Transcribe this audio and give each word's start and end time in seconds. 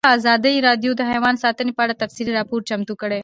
ازادي 0.15 0.55
راډیو 0.67 0.91
د 0.95 1.01
حیوان 1.11 1.35
ساتنه 1.43 1.71
په 1.77 1.81
اړه 1.85 1.99
تفصیلي 2.03 2.31
راپور 2.39 2.59
چمتو 2.69 2.93
کړی. 3.01 3.19